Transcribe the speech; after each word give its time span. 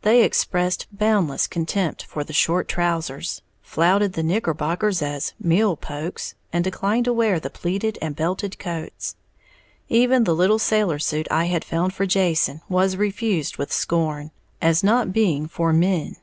They 0.00 0.22
expressed 0.24 0.86
boundless 0.90 1.46
contempt 1.46 2.02
for 2.04 2.24
the 2.24 2.32
short 2.32 2.66
trousers, 2.66 3.42
flouted 3.60 4.14
the 4.14 4.22
knickerbockers 4.22 5.02
as 5.02 5.34
"meal 5.38 5.76
pokes," 5.76 6.34
and 6.50 6.64
declined 6.64 7.04
to 7.04 7.12
wear 7.12 7.38
the 7.38 7.50
pleated 7.50 7.98
and 8.00 8.16
belted 8.16 8.58
coats. 8.58 9.16
Even 9.90 10.24
the 10.24 10.34
little 10.34 10.58
sailor 10.58 10.98
suit 10.98 11.28
I 11.30 11.44
had 11.44 11.62
found 11.62 11.92
for 11.92 12.06
Jason 12.06 12.62
was 12.70 12.96
refused 12.96 13.58
with 13.58 13.70
scorn, 13.70 14.30
as 14.62 14.82
not 14.82 15.12
being 15.12 15.46
"for 15.46 15.74
men." 15.74 16.16